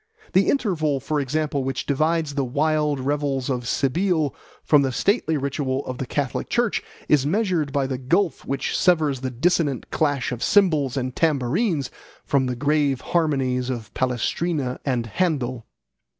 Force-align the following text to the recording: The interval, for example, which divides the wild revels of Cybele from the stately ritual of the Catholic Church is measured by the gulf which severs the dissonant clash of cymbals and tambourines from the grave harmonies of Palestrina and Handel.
The 0.33 0.49
interval, 0.49 0.99
for 0.99 1.19
example, 1.19 1.63
which 1.63 1.85
divides 1.85 2.33
the 2.33 2.43
wild 2.43 2.99
revels 2.99 3.51
of 3.51 3.67
Cybele 3.67 4.33
from 4.63 4.81
the 4.81 4.91
stately 4.91 5.37
ritual 5.37 5.85
of 5.85 5.99
the 5.99 6.07
Catholic 6.07 6.49
Church 6.49 6.81
is 7.07 7.23
measured 7.27 7.71
by 7.71 7.85
the 7.85 7.99
gulf 7.99 8.43
which 8.43 8.75
severs 8.75 9.19
the 9.21 9.29
dissonant 9.29 9.91
clash 9.91 10.31
of 10.31 10.41
cymbals 10.41 10.97
and 10.97 11.15
tambourines 11.15 11.91
from 12.25 12.47
the 12.47 12.55
grave 12.55 13.01
harmonies 13.01 13.69
of 13.69 13.93
Palestrina 13.93 14.79
and 14.83 15.05
Handel. 15.05 15.67